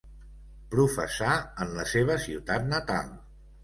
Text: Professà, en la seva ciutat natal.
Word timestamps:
Professà, 0.71 1.35
en 1.67 1.79
la 1.79 1.87
seva 1.93 2.19
ciutat 2.27 2.71
natal. 2.77 3.19